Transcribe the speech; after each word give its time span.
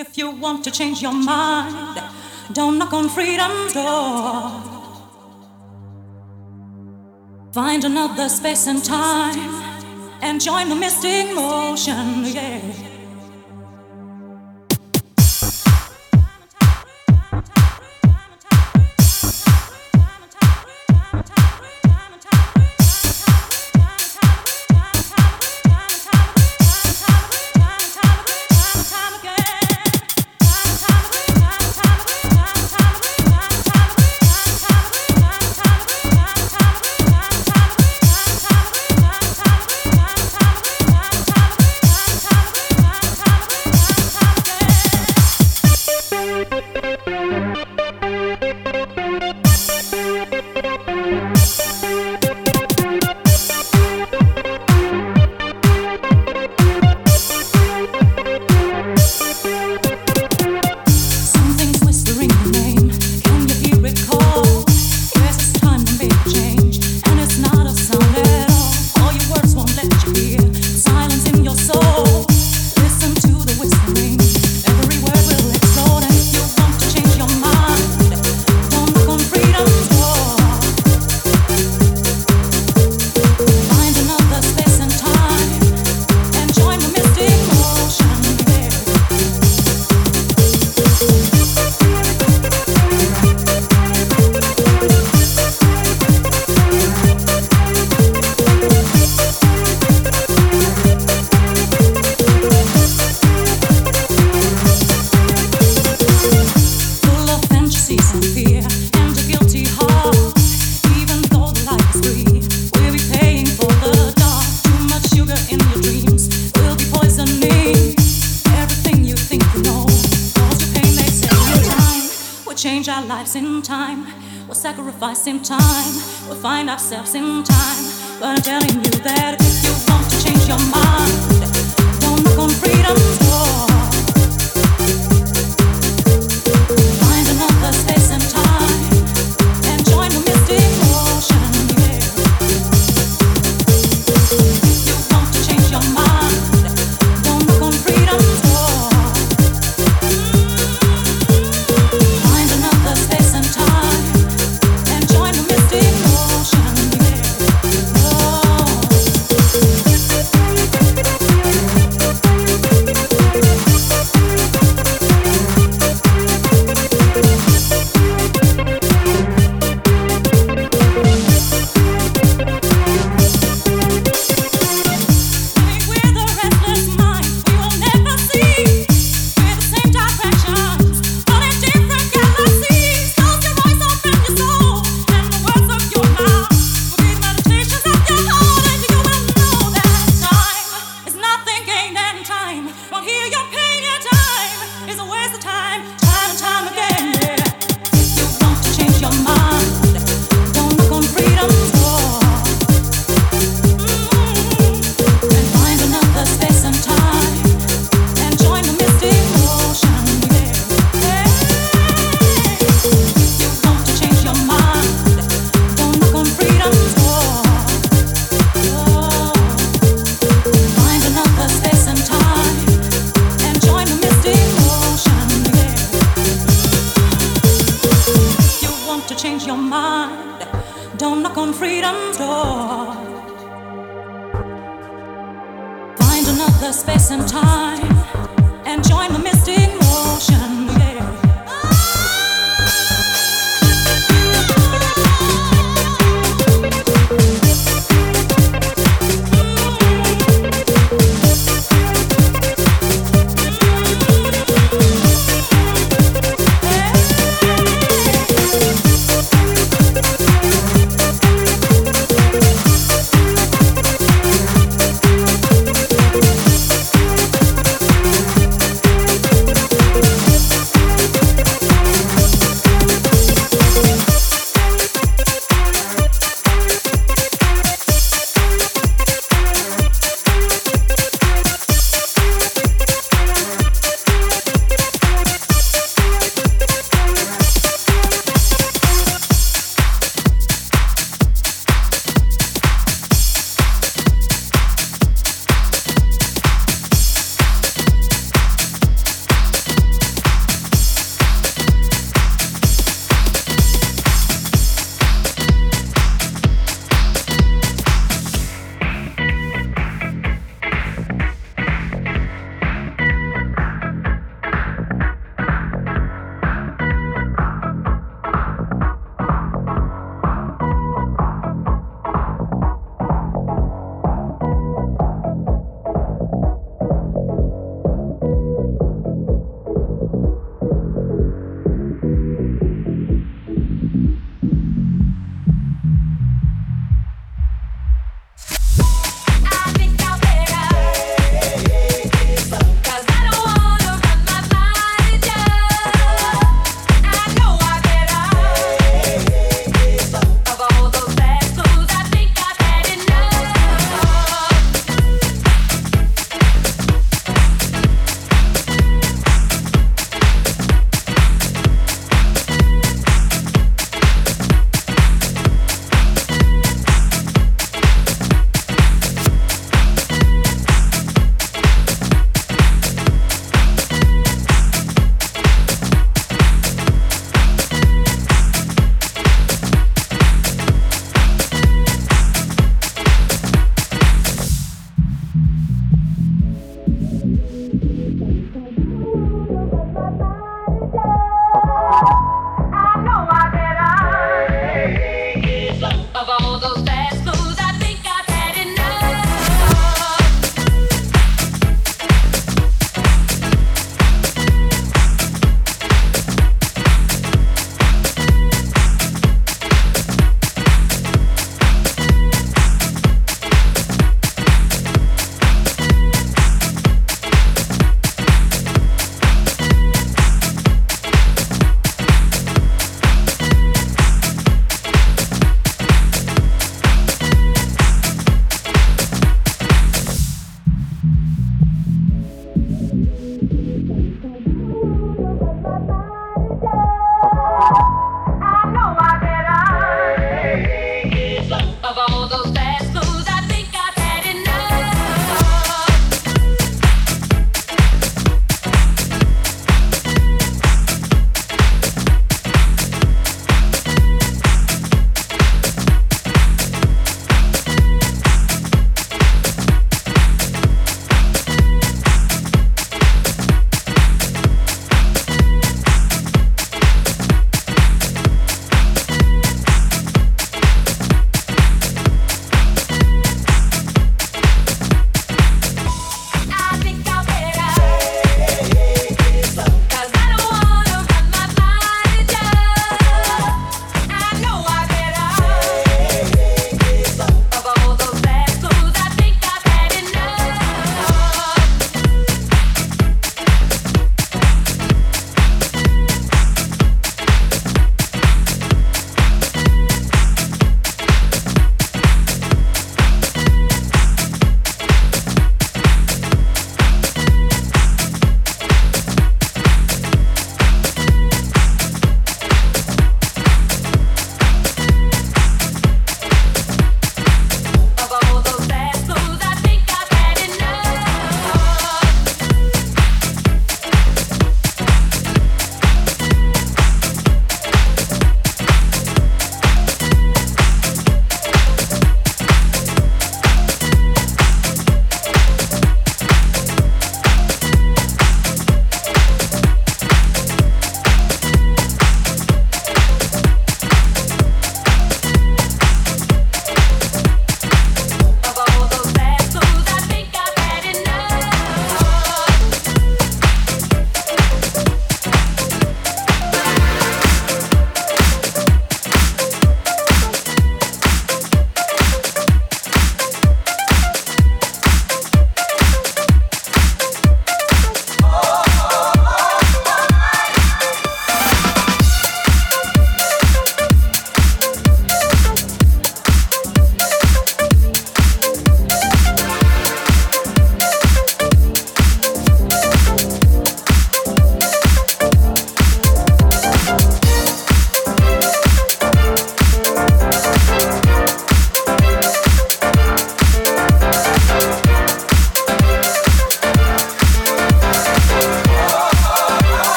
If 0.00 0.16
you 0.16 0.30
want 0.30 0.62
to 0.62 0.70
change 0.70 1.02
your 1.02 1.12
mind, 1.12 2.00
don't 2.52 2.78
knock 2.78 2.92
on 2.92 3.08
freedom's 3.08 3.72
door. 3.72 4.62
Find 7.52 7.82
another 7.84 8.28
space 8.28 8.68
and 8.68 8.84
time 8.84 9.50
and 10.22 10.40
join 10.40 10.68
the 10.68 10.76
mystic 10.76 11.34
motion, 11.34 12.26
yeah. 12.26 12.97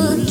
never 0.00 0.29